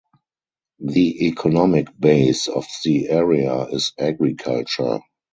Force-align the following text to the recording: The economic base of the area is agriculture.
The 0.79 1.27
economic 1.27 1.89
base 1.99 2.47
of 2.47 2.65
the 2.83 3.07
area 3.09 3.65
is 3.65 3.93
agriculture. 3.99 4.99